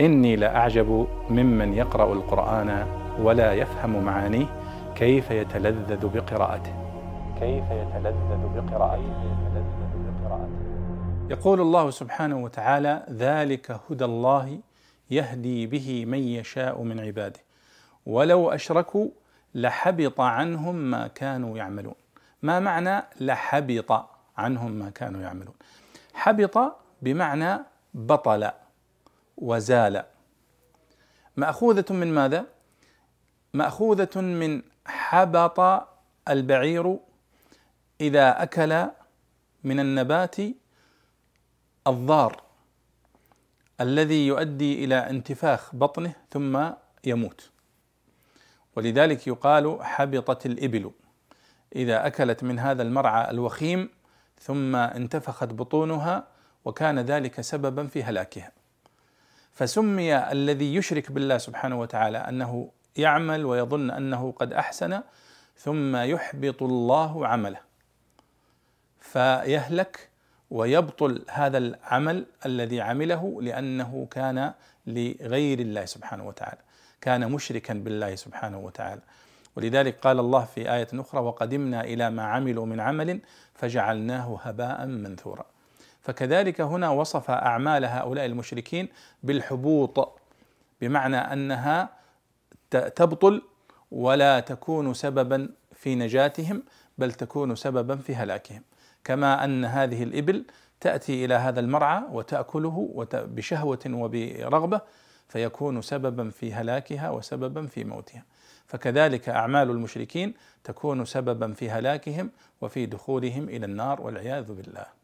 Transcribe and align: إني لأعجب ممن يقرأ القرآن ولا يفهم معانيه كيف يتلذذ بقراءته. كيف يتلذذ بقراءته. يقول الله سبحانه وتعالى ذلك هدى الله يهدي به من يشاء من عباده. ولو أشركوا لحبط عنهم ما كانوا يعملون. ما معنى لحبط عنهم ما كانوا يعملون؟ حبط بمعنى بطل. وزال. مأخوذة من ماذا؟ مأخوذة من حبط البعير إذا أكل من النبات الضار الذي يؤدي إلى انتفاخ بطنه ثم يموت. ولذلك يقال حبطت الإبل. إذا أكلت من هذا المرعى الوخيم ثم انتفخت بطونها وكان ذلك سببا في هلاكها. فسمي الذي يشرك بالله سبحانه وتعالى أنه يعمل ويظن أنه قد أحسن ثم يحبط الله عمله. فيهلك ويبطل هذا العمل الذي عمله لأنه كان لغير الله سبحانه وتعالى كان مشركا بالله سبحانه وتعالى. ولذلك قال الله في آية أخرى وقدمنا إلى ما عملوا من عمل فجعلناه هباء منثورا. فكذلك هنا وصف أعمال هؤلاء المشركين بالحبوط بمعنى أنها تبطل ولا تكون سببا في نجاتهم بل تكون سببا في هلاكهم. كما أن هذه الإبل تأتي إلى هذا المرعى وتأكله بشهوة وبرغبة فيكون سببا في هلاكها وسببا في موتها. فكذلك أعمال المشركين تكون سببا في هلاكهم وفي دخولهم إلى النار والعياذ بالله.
إني 0.00 0.36
لأعجب 0.36 1.06
ممن 1.30 1.74
يقرأ 1.74 2.12
القرآن 2.12 2.86
ولا 3.20 3.52
يفهم 3.52 4.04
معانيه 4.04 4.46
كيف 4.94 5.30
يتلذذ 5.30 6.08
بقراءته. 6.08 6.72
كيف 7.40 7.64
يتلذذ 7.70 8.42
بقراءته. 8.56 9.38
يقول 11.30 11.60
الله 11.60 11.90
سبحانه 11.90 12.36
وتعالى 12.36 13.06
ذلك 13.10 13.80
هدى 13.90 14.04
الله 14.04 14.58
يهدي 15.10 15.66
به 15.66 16.04
من 16.06 16.18
يشاء 16.18 16.82
من 16.82 17.00
عباده. 17.00 17.40
ولو 18.06 18.50
أشركوا 18.50 19.08
لحبط 19.54 20.20
عنهم 20.20 20.74
ما 20.74 21.06
كانوا 21.06 21.58
يعملون. 21.58 21.94
ما 22.42 22.60
معنى 22.60 23.02
لحبط 23.20 24.04
عنهم 24.36 24.70
ما 24.70 24.90
كانوا 24.90 25.20
يعملون؟ 25.20 25.54
حبط 26.14 26.76
بمعنى 27.02 27.58
بطل. 27.94 28.50
وزال. 29.38 30.04
مأخوذة 31.36 31.84
من 31.90 32.14
ماذا؟ 32.14 32.46
مأخوذة 33.54 34.20
من 34.20 34.62
حبط 34.86 35.88
البعير 36.28 36.98
إذا 38.00 38.42
أكل 38.42 38.86
من 39.64 39.80
النبات 39.80 40.36
الضار 41.86 42.42
الذي 43.80 44.26
يؤدي 44.26 44.84
إلى 44.84 44.94
انتفاخ 45.10 45.74
بطنه 45.74 46.12
ثم 46.30 46.70
يموت. 47.04 47.50
ولذلك 48.76 49.26
يقال 49.26 49.78
حبطت 49.80 50.46
الإبل. 50.46 50.90
إذا 51.76 52.06
أكلت 52.06 52.44
من 52.44 52.58
هذا 52.58 52.82
المرعى 52.82 53.30
الوخيم 53.30 53.88
ثم 54.40 54.76
انتفخت 54.76 55.48
بطونها 55.48 56.26
وكان 56.64 56.98
ذلك 56.98 57.40
سببا 57.40 57.86
في 57.86 58.02
هلاكها. 58.02 58.57
فسمي 59.58 60.16
الذي 60.16 60.74
يشرك 60.74 61.12
بالله 61.12 61.38
سبحانه 61.38 61.80
وتعالى 61.80 62.18
أنه 62.18 62.70
يعمل 62.96 63.44
ويظن 63.44 63.90
أنه 63.90 64.32
قد 64.32 64.52
أحسن 64.52 65.02
ثم 65.56 65.96
يحبط 65.96 66.62
الله 66.62 67.26
عمله. 67.26 67.60
فيهلك 69.00 70.08
ويبطل 70.50 71.24
هذا 71.30 71.58
العمل 71.58 72.26
الذي 72.46 72.80
عمله 72.80 73.42
لأنه 73.42 74.06
كان 74.10 74.52
لغير 74.86 75.58
الله 75.58 75.84
سبحانه 75.84 76.26
وتعالى 76.26 76.60
كان 77.00 77.32
مشركا 77.32 77.74
بالله 77.74 78.14
سبحانه 78.14 78.58
وتعالى. 78.58 79.02
ولذلك 79.56 79.98
قال 80.00 80.18
الله 80.18 80.44
في 80.44 80.72
آية 80.74 80.88
أخرى 80.94 81.20
وقدمنا 81.20 81.84
إلى 81.84 82.10
ما 82.10 82.22
عملوا 82.22 82.66
من 82.66 82.80
عمل 82.80 83.20
فجعلناه 83.54 84.38
هباء 84.42 84.86
منثورا. 84.86 85.46
فكذلك 86.08 86.60
هنا 86.60 86.90
وصف 86.90 87.30
أعمال 87.30 87.84
هؤلاء 87.84 88.26
المشركين 88.26 88.88
بالحبوط 89.22 90.20
بمعنى 90.80 91.16
أنها 91.16 91.88
تبطل 92.70 93.42
ولا 93.90 94.40
تكون 94.40 94.94
سببا 94.94 95.48
في 95.72 95.94
نجاتهم 95.94 96.62
بل 96.98 97.12
تكون 97.12 97.56
سببا 97.56 97.96
في 97.96 98.14
هلاكهم. 98.14 98.62
كما 99.04 99.44
أن 99.44 99.64
هذه 99.64 100.02
الإبل 100.02 100.44
تأتي 100.80 101.24
إلى 101.24 101.34
هذا 101.34 101.60
المرعى 101.60 102.02
وتأكله 102.12 103.06
بشهوة 103.12 103.80
وبرغبة 103.86 104.80
فيكون 105.28 105.82
سببا 105.82 106.30
في 106.30 106.52
هلاكها 106.52 107.10
وسببا 107.10 107.66
في 107.66 107.84
موتها. 107.84 108.24
فكذلك 108.66 109.28
أعمال 109.28 109.70
المشركين 109.70 110.34
تكون 110.64 111.04
سببا 111.04 111.52
في 111.52 111.70
هلاكهم 111.70 112.30
وفي 112.60 112.86
دخولهم 112.86 113.48
إلى 113.48 113.66
النار 113.66 114.00
والعياذ 114.00 114.52
بالله. 114.52 114.98